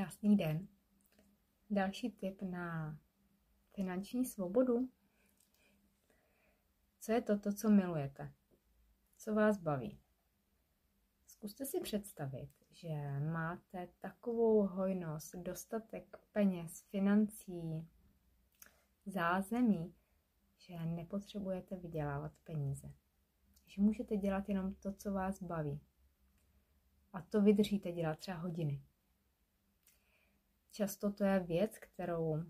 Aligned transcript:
Krásný 0.00 0.36
den. 0.36 0.68
Další 1.70 2.10
tip 2.10 2.42
na 2.42 2.98
finanční 3.74 4.24
svobodu. 4.24 4.88
Co 7.00 7.12
je 7.12 7.22
to, 7.22 7.38
to, 7.38 7.52
co 7.52 7.70
milujete? 7.70 8.32
Co 9.16 9.34
vás 9.34 9.58
baví? 9.58 9.98
Zkuste 11.26 11.66
si 11.66 11.80
představit, 11.80 12.50
že 12.70 12.88
máte 13.32 13.88
takovou 14.00 14.66
hojnost, 14.66 15.34
dostatek 15.34 16.16
peněz, 16.32 16.82
financí, 16.90 17.88
zázemí, 19.06 19.94
že 20.58 20.84
nepotřebujete 20.84 21.76
vydělávat 21.76 22.32
peníze. 22.44 22.92
Že 23.66 23.82
můžete 23.82 24.16
dělat 24.16 24.48
jenom 24.48 24.74
to, 24.74 24.92
co 24.92 25.12
vás 25.12 25.42
baví. 25.42 25.80
A 27.12 27.22
to 27.22 27.42
vydržíte 27.42 27.92
dělat 27.92 28.18
třeba 28.18 28.36
hodiny. 28.36 28.82
Často 30.80 31.12
to 31.12 31.24
je 31.24 31.40
věc, 31.40 31.78
kterou 31.78 32.44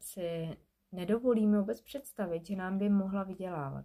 si 0.00 0.56
nedovolíme 0.92 1.58
vůbec 1.58 1.80
představit, 1.80 2.46
že 2.46 2.56
nám 2.56 2.78
by 2.78 2.88
mohla 2.88 3.22
vydělávat. 3.22 3.84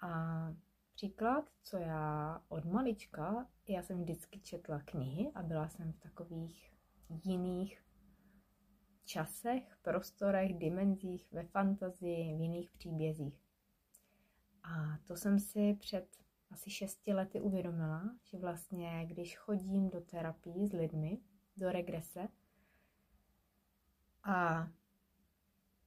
A 0.00 0.54
příklad, 0.94 1.50
co 1.62 1.76
já 1.76 2.42
od 2.48 2.64
malička, 2.64 3.48
já 3.68 3.82
jsem 3.82 4.00
vždycky 4.00 4.40
četla 4.40 4.80
knihy 4.80 5.30
a 5.34 5.42
byla 5.42 5.68
jsem 5.68 5.92
v 5.92 6.00
takových 6.00 6.72
jiných 7.24 7.84
časech, 9.04 9.76
prostorech, 9.82 10.58
dimenzích, 10.58 11.32
ve 11.32 11.44
fantazii, 11.44 12.36
v 12.36 12.40
jiných 12.40 12.70
příbězích. 12.70 13.42
A 14.62 14.98
to 15.04 15.16
jsem 15.16 15.38
si 15.38 15.74
před 15.74 16.16
asi 16.50 16.70
šesti 16.70 17.14
lety 17.14 17.40
uvědomila, 17.40 18.16
že 18.24 18.38
vlastně, 18.38 19.06
když 19.06 19.36
chodím 19.36 19.90
do 19.90 20.00
terapii 20.00 20.66
s 20.66 20.72
lidmi, 20.72 21.18
do 21.56 21.72
regrese, 21.72 22.28
a 24.24 24.68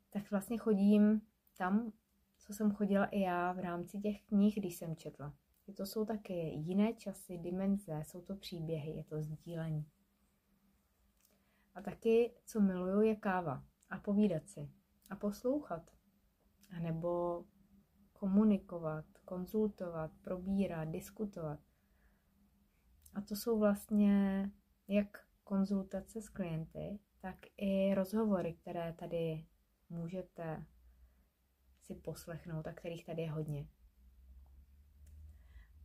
tak 0.09 0.31
vlastně 0.31 0.57
chodím 0.57 1.21
tam, 1.57 1.91
co 2.37 2.53
jsem 2.53 2.71
chodila 2.71 3.05
i 3.05 3.19
já 3.19 3.53
v 3.53 3.59
rámci 3.59 3.99
těch 3.99 4.23
knih, 4.25 4.55
když 4.55 4.75
jsem 4.75 4.95
četla. 4.95 5.33
To 5.77 5.85
jsou 5.85 6.05
taky 6.05 6.33
jiné 6.49 6.93
časy, 6.93 7.37
dimenze, 7.37 8.01
jsou 8.05 8.21
to 8.21 8.35
příběhy, 8.35 8.91
je 8.91 9.03
to 9.03 9.21
sdílení. 9.21 9.85
A 11.75 11.81
taky, 11.81 12.33
co 12.45 12.61
miluju, 12.61 13.01
je 13.01 13.15
káva 13.15 13.63
a 13.89 13.99
povídat 13.99 14.49
si 14.49 14.71
a 15.09 15.15
poslouchat. 15.15 15.91
A 16.77 16.79
nebo 16.79 17.45
komunikovat, 18.13 19.05
konzultovat, 19.25 20.11
probírat, 20.21 20.89
diskutovat. 20.89 21.59
A 23.15 23.21
to 23.21 23.35
jsou 23.35 23.59
vlastně 23.59 24.51
jak 24.87 25.25
konzultace 25.43 26.21
s 26.21 26.29
klienty, 26.29 26.99
tak 27.25 27.45
i 27.57 27.93
rozhovory, 27.93 28.53
které 28.53 28.93
tady 28.93 29.45
můžete 29.89 30.65
si 31.81 31.95
poslechnout 31.95 32.67
a 32.67 32.73
kterých 32.73 33.05
tady 33.05 33.21
je 33.21 33.31
hodně. 33.31 33.67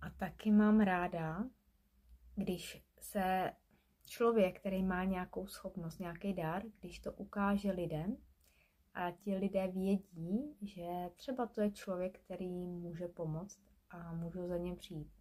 A 0.00 0.10
taky 0.10 0.50
mám 0.50 0.80
ráda, 0.80 1.44
když 2.34 2.84
se 2.98 3.52
člověk, 4.04 4.60
který 4.60 4.82
má 4.82 5.04
nějakou 5.04 5.46
schopnost, 5.46 5.98
nějaký 5.98 6.34
dar, 6.34 6.62
když 6.80 7.00
to 7.00 7.12
ukáže 7.12 7.70
lidem 7.72 8.16
a 8.94 9.10
ti 9.10 9.36
lidé 9.36 9.68
vědí, 9.68 10.56
že 10.62 10.88
třeba 11.16 11.46
to 11.46 11.60
je 11.60 11.70
člověk, 11.70 12.20
který 12.20 12.66
může 12.66 13.08
pomoct 13.08 13.60
a 13.90 14.12
můžou 14.12 14.48
za 14.48 14.56
něm 14.56 14.76
přijít. 14.76 15.12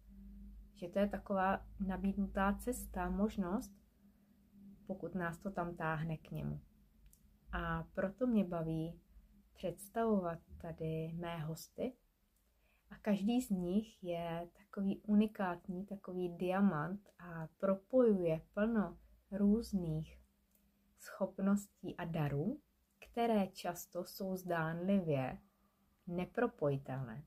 Že 0.74 0.88
to 0.88 0.98
je 0.98 1.08
taková 1.08 1.66
nabídnutá 1.86 2.54
cesta, 2.54 3.10
možnost, 3.10 3.79
pokud 4.90 5.14
nás 5.14 5.38
to 5.38 5.50
tam 5.50 5.76
táhne 5.76 6.16
k 6.16 6.30
němu. 6.30 6.60
A 7.52 7.82
proto 7.94 8.26
mě 8.26 8.44
baví 8.44 9.00
představovat 9.54 10.38
tady 10.62 11.12
mé 11.12 11.38
hosty. 11.38 11.92
A 12.90 12.98
každý 12.98 13.42
z 13.42 13.50
nich 13.50 14.04
je 14.04 14.48
takový 14.52 15.00
unikátní, 15.00 15.86
takový 15.86 16.28
diamant 16.28 17.08
a 17.18 17.48
propojuje 17.58 18.40
plno 18.54 18.98
různých 19.30 20.20
schopností 20.98 21.96
a 21.96 22.04
darů, 22.04 22.60
které 22.98 23.46
často 23.46 24.04
jsou 24.04 24.36
zdánlivě 24.36 25.38
nepropojitelné. 26.06 27.24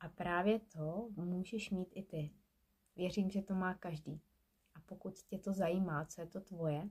A 0.00 0.08
právě 0.08 0.58
to 0.58 1.08
můžeš 1.16 1.70
mít 1.70 1.88
i 1.94 2.02
ty. 2.02 2.30
Věřím, 2.96 3.30
že 3.30 3.42
to 3.42 3.54
má 3.54 3.74
každý. 3.74 4.20
Pokud 4.92 5.18
tě 5.18 5.38
to 5.38 5.52
zajímá, 5.52 6.04
co 6.04 6.20
je 6.20 6.26
to 6.26 6.40
tvoje, 6.40 6.88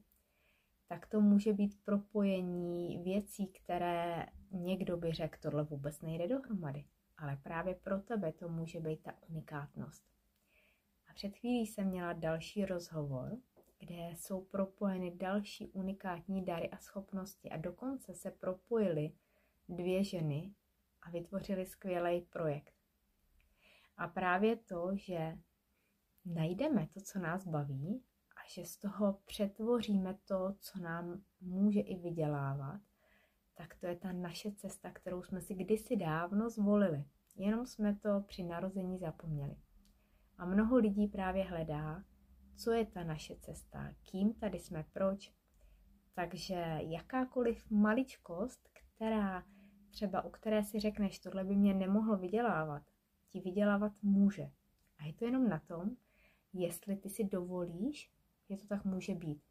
tak 0.87 1.07
to 1.07 1.21
může 1.21 1.53
být 1.53 1.83
propojení 1.83 3.03
věcí, 3.03 3.47
které 3.47 4.25
někdo 4.51 4.97
by 4.97 5.11
řekl, 5.11 5.37
tohle 5.41 5.63
vůbec 5.63 6.01
nejde 6.01 6.27
dohromady. 6.27 6.85
Ale 7.17 7.37
právě 7.43 7.75
pro 7.75 7.99
tebe 7.99 8.31
to 8.31 8.49
může 8.49 8.79
být 8.79 9.03
ta 9.03 9.13
unikátnost. 9.29 10.03
A 11.07 11.13
před 11.13 11.35
chvílí 11.37 11.67
jsem 11.67 11.87
měla 11.87 12.13
další 12.13 12.65
rozhovor, 12.65 13.37
kde 13.79 14.09
jsou 14.15 14.41
propojeny 14.41 15.11
další 15.15 15.67
unikátní 15.67 16.45
dary 16.45 16.69
a 16.69 16.77
schopnosti 16.77 17.49
a 17.49 17.57
dokonce 17.57 18.13
se 18.13 18.31
propojily 18.31 19.11
dvě 19.69 20.03
ženy 20.03 20.53
a 21.01 21.09
vytvořili 21.09 21.65
skvělý 21.65 22.21
projekt. 22.21 22.73
A 23.97 24.07
právě 24.07 24.55
to, 24.55 24.91
že 24.93 25.37
najdeme 26.25 26.87
to, 26.93 27.01
co 27.01 27.19
nás 27.19 27.47
baví 27.47 28.03
a 28.35 28.39
že 28.53 28.65
z 28.65 28.77
toho 28.77 29.19
přetvoříme 29.25 30.17
to, 30.25 30.55
co 30.59 30.79
nám 30.79 31.21
může 31.41 31.79
i 31.79 31.99
vydělávat, 31.99 32.81
tak 33.53 33.75
to 33.75 33.85
je 33.85 33.95
ta 33.95 34.11
naše 34.11 34.51
cesta, 34.51 34.91
kterou 34.91 35.23
jsme 35.23 35.41
si 35.41 35.53
kdysi 35.55 35.95
dávno 35.97 36.49
zvolili. 36.49 37.05
Jenom 37.35 37.65
jsme 37.65 37.95
to 37.95 38.23
při 38.27 38.43
narození 38.43 38.99
zapomněli. 38.99 39.55
A 40.37 40.45
mnoho 40.45 40.77
lidí 40.77 41.07
právě 41.07 41.43
hledá, 41.43 42.03
co 42.55 42.71
je 42.71 42.85
ta 42.85 43.03
naše 43.03 43.35
cesta, 43.35 43.93
kým 44.11 44.33
tady 44.33 44.59
jsme, 44.59 44.85
proč. 44.93 45.33
Takže 46.13 46.79
jakákoliv 46.79 47.71
maličkost, 47.71 48.69
která 48.73 49.43
třeba 49.89 50.21
u 50.21 50.29
které 50.29 50.63
si 50.63 50.79
řekneš, 50.79 51.19
tohle 51.19 51.43
by 51.43 51.55
mě 51.55 51.73
nemohlo 51.73 52.17
vydělávat, 52.17 52.83
ti 53.29 53.39
vydělávat 53.41 53.91
může. 54.01 54.51
A 54.97 55.05
je 55.05 55.13
to 55.13 55.25
jenom 55.25 55.49
na 55.49 55.59
tom, 55.59 55.89
jestli 56.53 56.95
ty 56.95 57.09
si 57.09 57.23
dovolíš, 57.23 58.11
že 58.49 58.57
to 58.57 58.67
tak 58.67 58.85
může 58.85 59.15
být. 59.15 59.41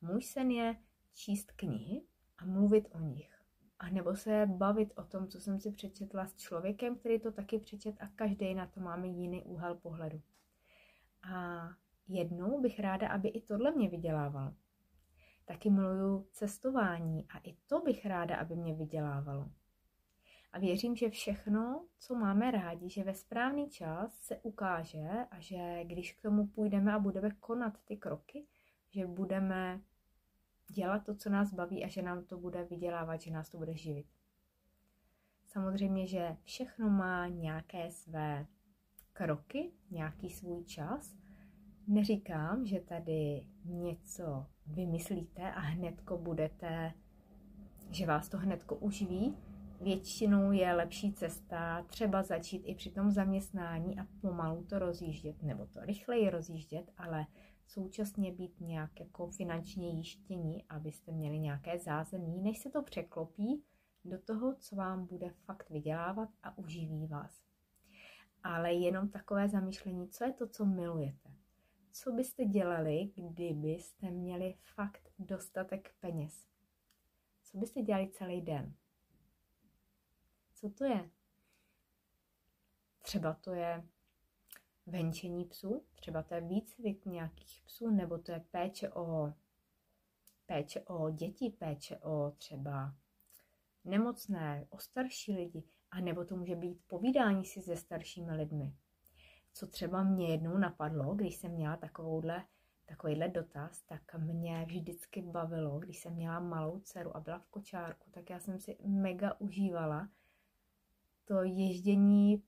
Můj 0.00 0.22
sen 0.22 0.50
je 0.50 0.76
číst 1.14 1.52
knihy 1.52 2.02
a 2.38 2.44
mluvit 2.44 2.88
o 2.92 2.98
nich. 3.00 3.40
A 3.78 3.90
nebo 3.90 4.16
se 4.16 4.46
bavit 4.46 4.92
o 4.96 5.04
tom, 5.04 5.28
co 5.28 5.40
jsem 5.40 5.60
si 5.60 5.72
přečetla 5.72 6.26
s 6.26 6.34
člověkem, 6.34 6.96
který 6.96 7.20
to 7.20 7.32
taky 7.32 7.58
přečet 7.58 7.96
a 8.00 8.08
každý 8.08 8.54
na 8.54 8.66
to 8.66 8.80
máme 8.80 9.06
jiný 9.06 9.42
úhel 9.42 9.74
pohledu. 9.74 10.22
A 11.32 11.68
jednou 12.08 12.60
bych 12.60 12.80
ráda, 12.80 13.08
aby 13.08 13.28
i 13.28 13.40
tohle 13.40 13.70
mě 13.70 13.88
vydělávalo. 13.88 14.54
Taky 15.44 15.70
miluju 15.70 16.26
cestování 16.32 17.26
a 17.28 17.38
i 17.38 17.56
to 17.66 17.80
bych 17.80 18.06
ráda, 18.06 18.36
aby 18.36 18.56
mě 18.56 18.74
vydělávalo. 18.74 19.50
A 20.52 20.58
věřím, 20.58 20.96
že 20.96 21.10
všechno, 21.10 21.86
co 21.98 22.14
máme 22.14 22.50
rádi, 22.50 22.90
že 22.90 23.04
ve 23.04 23.14
správný 23.14 23.70
čas 23.70 24.14
se 24.14 24.36
ukáže 24.42 25.08
a 25.30 25.40
že 25.40 25.84
když 25.84 26.12
k 26.12 26.22
tomu 26.22 26.46
půjdeme 26.46 26.92
a 26.92 26.98
budeme 26.98 27.30
konat 27.30 27.78
ty 27.84 27.96
kroky, 27.96 28.46
že 28.90 29.06
budeme 29.06 29.80
dělat 30.68 31.04
to, 31.04 31.14
co 31.14 31.30
nás 31.30 31.54
baví 31.54 31.84
a 31.84 31.88
že 31.88 32.02
nám 32.02 32.24
to 32.24 32.38
bude 32.38 32.64
vydělávat, 32.64 33.20
že 33.20 33.30
nás 33.30 33.50
to 33.50 33.58
bude 33.58 33.76
živit. 33.76 34.06
Samozřejmě, 35.44 36.06
že 36.06 36.36
všechno 36.42 36.90
má 36.90 37.26
nějaké 37.28 37.90
své 37.90 38.46
kroky, 39.12 39.72
nějaký 39.90 40.30
svůj 40.30 40.64
čas. 40.64 41.16
Neříkám, 41.86 42.66
že 42.66 42.80
tady 42.80 43.46
něco 43.64 44.46
vymyslíte 44.66 45.52
a 45.52 45.60
hnedko 45.60 46.18
budete, 46.18 46.92
že 47.90 48.06
vás 48.06 48.28
to 48.28 48.38
hnedko 48.38 48.76
uživí, 48.76 49.36
většinou 49.80 50.52
je 50.52 50.74
lepší 50.74 51.12
cesta 51.12 51.82
třeba 51.82 52.22
začít 52.22 52.62
i 52.66 52.74
při 52.74 52.90
tom 52.90 53.10
zaměstnání 53.10 53.98
a 53.98 54.06
pomalu 54.20 54.64
to 54.64 54.78
rozjíždět, 54.78 55.42
nebo 55.42 55.66
to 55.66 55.80
rychleji 55.80 56.30
rozjíždět, 56.30 56.92
ale 56.96 57.26
současně 57.66 58.32
být 58.32 58.60
nějak 58.60 59.00
jako 59.00 59.26
finančně 59.26 59.88
jištění, 59.88 60.64
abyste 60.68 61.12
měli 61.12 61.38
nějaké 61.38 61.78
zázemí, 61.78 62.38
než 62.38 62.58
se 62.58 62.70
to 62.70 62.82
překlopí 62.82 63.64
do 64.04 64.18
toho, 64.18 64.54
co 64.54 64.76
vám 64.76 65.06
bude 65.06 65.30
fakt 65.30 65.70
vydělávat 65.70 66.28
a 66.42 66.58
uživí 66.58 67.06
vás. 67.06 67.42
Ale 68.42 68.72
jenom 68.72 69.08
takové 69.08 69.48
zamýšlení, 69.48 70.08
co 70.08 70.24
je 70.24 70.32
to, 70.32 70.48
co 70.48 70.64
milujete. 70.64 71.30
Co 71.92 72.12
byste 72.12 72.44
dělali, 72.44 73.10
kdybyste 73.16 74.10
měli 74.10 74.54
fakt 74.74 75.12
dostatek 75.18 75.94
peněz? 76.00 76.46
Co 77.42 77.58
byste 77.58 77.82
dělali 77.82 78.08
celý 78.08 78.40
den? 78.40 78.74
Co 80.60 80.70
to 80.70 80.84
je? 80.84 81.10
Třeba 83.02 83.34
to 83.34 83.54
je 83.54 83.84
venčení 84.86 85.44
psů, 85.44 85.84
třeba 85.94 86.22
to 86.22 86.34
je 86.34 86.40
výcvik 86.40 87.06
nějakých 87.06 87.62
psů, 87.66 87.90
nebo 87.90 88.18
to 88.18 88.32
je 88.32 88.44
péče 88.50 88.92
o, 88.92 89.32
péče 90.46 90.80
o 90.80 91.10
děti, 91.10 91.50
péče 91.50 91.98
o 91.98 92.30
třeba 92.30 92.94
nemocné, 93.84 94.66
o 94.70 94.78
starší 94.78 95.32
lidi, 95.32 95.64
a 95.90 96.00
nebo 96.00 96.24
to 96.24 96.36
může 96.36 96.56
být 96.56 96.80
povídání 96.86 97.44
si 97.44 97.62
se 97.62 97.76
staršími 97.76 98.32
lidmi. 98.32 98.74
Co 99.52 99.66
třeba 99.66 100.02
mě 100.02 100.28
jednou 100.28 100.58
napadlo, 100.58 101.14
když 101.14 101.36
jsem 101.36 101.52
měla 101.52 101.76
takovouhle, 101.76 102.44
takovýhle 102.86 103.28
dotaz, 103.28 103.82
tak 103.82 104.14
mě 104.14 104.64
vždycky 104.64 105.22
bavilo, 105.22 105.78
když 105.78 105.98
jsem 105.98 106.14
měla 106.14 106.40
malou 106.40 106.80
dceru 106.80 107.16
a 107.16 107.20
byla 107.20 107.38
v 107.38 107.48
kočárku, 107.48 108.10
tak 108.10 108.30
já 108.30 108.40
jsem 108.40 108.58
si 108.58 108.78
mega 108.84 109.40
užívala 109.40 110.08
to 111.30 111.42
ježdění 111.42 112.42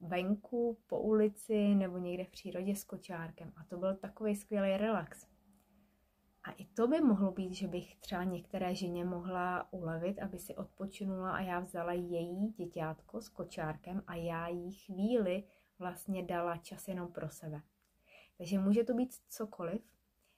venku, 0.00 0.78
po 0.86 1.00
ulici 1.00 1.74
nebo 1.74 1.98
někde 1.98 2.24
v 2.24 2.30
přírodě 2.30 2.76
s 2.76 2.84
kočárkem. 2.84 3.52
A 3.56 3.64
to 3.64 3.78
byl 3.78 3.96
takový 3.96 4.36
skvělý 4.36 4.76
relax. 4.76 5.26
A 6.44 6.50
i 6.50 6.64
to 6.64 6.88
by 6.88 7.00
mohlo 7.00 7.32
být, 7.32 7.52
že 7.54 7.68
bych 7.68 7.96
třeba 7.96 8.24
některé 8.24 8.74
ženě 8.74 9.04
mohla 9.04 9.72
ulevit, 9.72 10.18
aby 10.18 10.38
si 10.38 10.56
odpočinula 10.56 11.32
a 11.32 11.40
já 11.40 11.60
vzala 11.60 11.92
její 11.92 12.48
děťátko 12.48 13.20
s 13.20 13.28
kočárkem 13.28 14.02
a 14.06 14.14
já 14.14 14.48
jí 14.48 14.72
chvíli 14.72 15.44
vlastně 15.78 16.22
dala 16.22 16.56
čas 16.56 16.88
jenom 16.88 17.12
pro 17.12 17.28
sebe. 17.28 17.62
Takže 18.38 18.58
může 18.58 18.84
to 18.84 18.94
být 18.94 19.14
cokoliv 19.28 19.82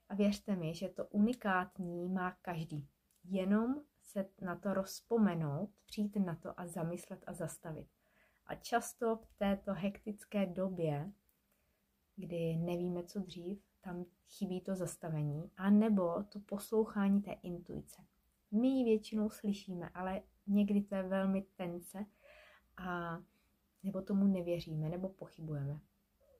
a 0.08 0.14
věřte 0.14 0.56
mi, 0.56 0.74
že 0.74 0.88
to 0.88 1.06
unikátní 1.06 2.08
má 2.08 2.32
každý. 2.42 2.88
Jenom 3.24 3.82
se 4.08 4.26
na 4.40 4.56
to 4.56 4.74
rozpomenout, 4.74 5.70
přijít 5.86 6.16
na 6.16 6.34
to 6.34 6.60
a 6.60 6.66
zamyslet 6.66 7.24
a 7.26 7.32
zastavit. 7.32 7.88
A 8.46 8.54
často 8.54 9.16
v 9.16 9.34
této 9.38 9.74
hektické 9.74 10.46
době, 10.46 11.12
kdy 12.16 12.56
nevíme, 12.56 13.04
co 13.04 13.20
dřív, 13.20 13.62
tam 13.80 14.04
chybí 14.28 14.60
to 14.60 14.74
zastavení, 14.74 15.50
a 15.56 15.70
nebo 15.70 16.22
to 16.22 16.40
poslouchání 16.40 17.22
té 17.22 17.32
intuice. 17.32 18.02
My 18.50 18.68
ji 18.68 18.84
většinou 18.84 19.30
slyšíme, 19.30 19.88
ale 19.88 20.22
někdy 20.46 20.82
to 20.82 20.94
je 20.94 21.02
velmi 21.02 21.42
tence 21.56 22.06
a 22.76 23.18
nebo 23.82 24.02
tomu 24.02 24.26
nevěříme, 24.26 24.88
nebo 24.88 25.08
pochybujeme. 25.08 25.80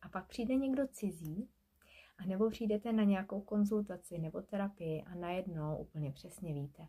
A 0.03 0.09
pak 0.09 0.26
přijde 0.26 0.55
někdo 0.55 0.87
cizí, 0.87 1.49
a 2.19 2.26
nebo 2.26 2.50
přijdete 2.50 2.93
na 2.93 3.05
nějakou 3.05 3.41
konzultaci 3.41 4.19
nebo 4.19 4.43
terapii 4.43 5.03
a 5.03 5.15
najednou 5.15 5.76
úplně 5.76 6.12
přesně 6.12 6.55
víte. 6.55 6.88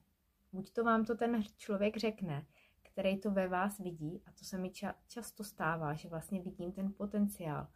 Buď 0.52 0.72
to 0.72 0.84
vám 0.84 1.06
to 1.06 1.16
ten 1.16 1.44
člověk 1.58 1.98
řekne, 1.98 2.48
který 2.82 3.20
to 3.20 3.32
ve 3.32 3.48
vás 3.48 3.80
vidí, 3.80 4.24
a 4.26 4.32
to 4.32 4.46
se 4.46 4.58
mi 4.58 4.70
ča- 4.70 4.96
často 5.08 5.44
stává, 5.44 5.94
že 5.94 6.10
vlastně 6.10 6.42
vidím 6.42 6.72
ten 6.72 6.94
potenciál, 6.94 7.68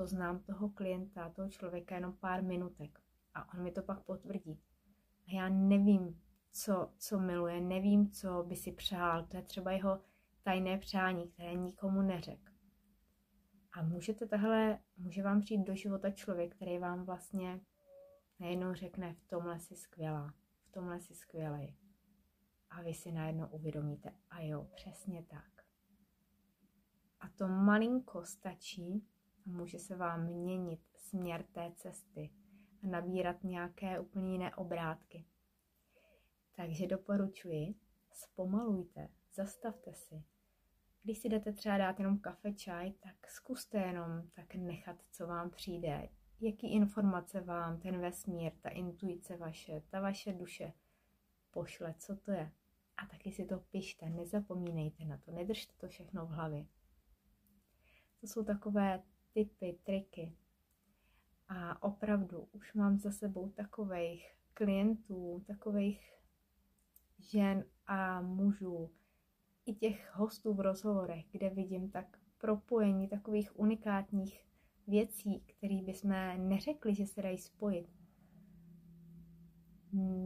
to 0.00 0.06
znám 0.06 0.38
toho 0.38 0.68
klienta, 0.68 1.28
toho 1.28 1.48
člověka 1.48 1.94
jenom 1.94 2.12
pár 2.12 2.42
minutek 2.42 3.00
a 3.34 3.54
on 3.54 3.62
mi 3.62 3.72
to 3.72 3.82
pak 3.82 4.00
potvrdí. 4.00 4.60
A 5.26 5.32
já 5.32 5.48
nevím, 5.48 6.20
co, 6.50 6.92
co 6.98 7.20
miluje, 7.20 7.60
nevím, 7.60 8.10
co 8.10 8.44
by 8.48 8.56
si 8.56 8.72
přál, 8.72 9.24
to 9.24 9.36
je 9.36 9.42
třeba 9.42 9.72
jeho 9.72 10.00
tajné 10.42 10.78
přání, 10.78 11.28
které 11.28 11.54
nikomu 11.54 12.02
neřek. 12.02 12.52
A 13.72 13.82
můžete 13.82 14.26
tahle, 14.26 14.78
může 14.96 15.22
vám 15.22 15.40
přijít 15.40 15.64
do 15.64 15.74
života 15.74 16.10
člověk, 16.10 16.54
který 16.54 16.78
vám 16.78 17.04
vlastně 17.04 17.60
najednou 18.40 18.74
řekne, 18.74 19.14
v 19.14 19.24
tomhle 19.24 19.60
si 19.60 19.76
skvělá, 19.76 20.34
tomhle 20.70 21.00
si 21.00 21.14
skvělej. 21.14 21.76
A 22.70 22.82
vy 22.82 22.94
si 22.94 23.12
najednou 23.12 23.46
uvědomíte, 23.46 24.12
a 24.30 24.40
jo, 24.40 24.68
přesně 24.74 25.22
tak. 25.22 25.64
A 27.20 27.28
to 27.28 27.48
malinko 27.48 28.24
stačí, 28.24 29.08
a 29.46 29.50
může 29.50 29.78
se 29.78 29.96
vám 29.96 30.26
měnit 30.26 30.80
směr 30.96 31.42
té 31.42 31.72
cesty 31.76 32.30
a 32.82 32.86
nabírat 32.86 33.44
nějaké 33.44 34.00
úplně 34.00 34.32
jiné 34.32 34.54
obrátky. 34.54 35.26
Takže 36.56 36.86
doporučuji, 36.86 37.74
zpomalujte, 38.12 39.08
zastavte 39.34 39.94
si. 39.94 40.24
Když 41.02 41.18
si 41.18 41.28
jdete 41.28 41.52
třeba 41.52 41.78
dát 41.78 41.98
jenom 41.98 42.18
kafe, 42.18 42.52
čaj, 42.52 42.92
tak 42.92 43.30
zkuste 43.30 43.78
jenom 43.78 44.30
tak 44.34 44.54
nechat, 44.54 44.96
co 45.10 45.26
vám 45.26 45.50
přijde, 45.50 46.08
jaký 46.40 46.72
informace 46.72 47.40
vám 47.40 47.80
ten 47.80 48.00
vesmír, 48.00 48.52
ta 48.60 48.68
intuice 48.68 49.36
vaše, 49.36 49.82
ta 49.90 50.00
vaše 50.00 50.32
duše 50.32 50.72
pošle, 51.50 51.94
co 51.98 52.16
to 52.16 52.32
je. 52.32 52.52
A 52.96 53.06
taky 53.06 53.32
si 53.32 53.44
to 53.44 53.58
pište, 53.58 54.10
nezapomínejte 54.10 55.04
na 55.04 55.16
to, 55.16 55.30
nedržte 55.30 55.74
to 55.76 55.88
všechno 55.88 56.26
v 56.26 56.30
hlavě. 56.30 56.66
To 58.20 58.26
jsou 58.26 58.44
takové 58.44 59.02
typy, 59.32 59.78
triky. 59.82 60.36
A 61.48 61.82
opravdu 61.82 62.48
už 62.52 62.74
mám 62.74 62.98
za 62.98 63.10
sebou 63.10 63.48
takových 63.50 64.36
klientů, 64.54 65.44
takových 65.46 66.12
žen 67.18 67.64
a 67.86 68.20
mužů, 68.20 68.90
i 69.66 69.74
těch 69.74 70.14
hostů 70.14 70.54
v 70.54 70.60
rozhovorech, 70.60 71.24
kde 71.30 71.50
vidím 71.50 71.90
tak 71.90 72.18
propojení 72.38 73.08
takových 73.08 73.58
unikátních 73.58 74.49
věcí, 74.90 75.40
které 75.40 75.82
bychom 75.82 76.10
neřekli, 76.48 76.94
že 76.94 77.06
se 77.06 77.22
dají 77.22 77.38
spojit. 77.38 77.88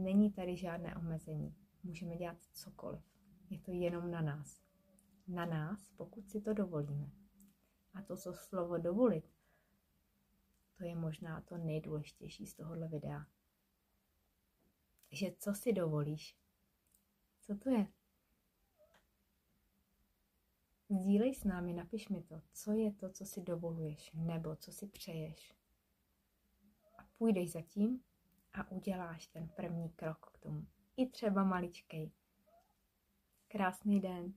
Není 0.03 0.31
tady 0.31 0.57
žádné 0.57 0.95
omezení. 0.95 1.55
Můžeme 1.83 2.17
dělat 2.17 2.37
cokoliv. 2.51 3.01
Je 3.49 3.59
to 3.59 3.71
jenom 3.71 4.11
na 4.11 4.21
nás. 4.21 4.61
Na 5.27 5.45
nás, 5.45 5.89
pokud 5.97 6.29
si 6.29 6.41
to 6.41 6.53
dovolíme. 6.53 7.11
A 7.93 8.01
to, 8.01 8.17
co 8.17 8.33
slovo 8.33 8.77
dovolit, 8.77 9.31
to 10.77 10.83
je 10.83 10.95
možná 10.95 11.41
to 11.41 11.57
nejdůležitější 11.57 12.47
z 12.47 12.53
tohohle 12.55 12.87
videa. 12.87 13.25
Že 15.11 15.31
co 15.39 15.53
si 15.53 15.73
dovolíš? 15.73 16.37
Co 17.41 17.57
to 17.57 17.69
je? 17.69 17.87
Sdílej 20.95 21.33
s 21.35 21.43
námi, 21.43 21.73
napiš 21.73 22.09
mi 22.09 22.21
to, 22.23 22.41
co 22.53 22.71
je 22.71 22.91
to, 22.91 23.09
co 23.09 23.25
si 23.25 23.41
dovoluješ, 23.41 24.11
nebo 24.13 24.55
co 24.55 24.71
si 24.71 24.87
přeješ. 24.87 25.53
A 26.97 27.03
půjdeš 27.17 27.51
za 27.51 27.61
tím 27.61 28.01
a 28.53 28.71
uděláš 28.71 29.27
ten 29.27 29.47
první 29.47 29.89
krok 29.89 30.31
k 30.33 30.39
tomu. 30.39 30.67
I 30.97 31.09
třeba 31.09 31.43
maličkej. 31.43 32.11
Krásný 33.47 33.99
den. 33.99 34.33